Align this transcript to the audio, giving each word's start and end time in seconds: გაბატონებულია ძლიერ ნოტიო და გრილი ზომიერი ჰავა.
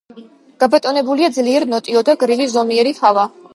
გაბატონებულია 0.63 1.29
ძლიერ 1.37 1.67
ნოტიო 1.75 2.03
და 2.09 2.17
გრილი 2.25 2.51
ზომიერი 2.57 2.97
ჰავა. 3.05 3.31